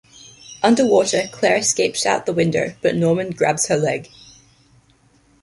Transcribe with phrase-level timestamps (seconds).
[0.63, 4.09] Underwater, Claire escapes out the window, but Norman grabs her leg.